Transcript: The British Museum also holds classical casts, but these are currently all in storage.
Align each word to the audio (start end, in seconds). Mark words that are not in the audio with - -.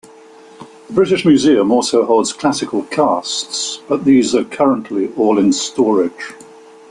The 0.87 0.93
British 0.93 1.25
Museum 1.25 1.71
also 1.71 2.05
holds 2.07 2.33
classical 2.33 2.81
casts, 2.85 3.83
but 3.87 4.03
these 4.03 4.33
are 4.33 4.43
currently 4.43 5.13
all 5.15 5.37
in 5.37 5.53
storage. 5.53 6.33